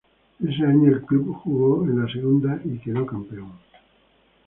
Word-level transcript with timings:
Ese 0.39 0.63
año 0.65 0.87
el 0.89 1.01
club 1.03 1.31
jugó 1.43 1.83
en 1.83 2.01
la 2.03 2.11
segunda 2.11 2.59
y 2.65 2.79
quedó 2.79 3.05
campeón. 3.05 3.51